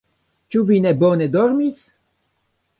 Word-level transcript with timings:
Ĉu 0.55 0.63
vi 0.69 0.79
ne 0.85 0.95
bone 1.03 1.29
dormis? 1.37 1.87